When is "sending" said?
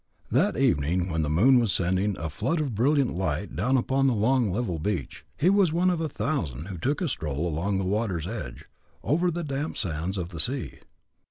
1.71-2.17